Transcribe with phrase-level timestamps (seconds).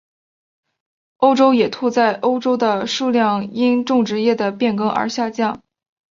[1.17, 5.61] 欧洲野兔在欧洲的数量因种植业的变更而下降。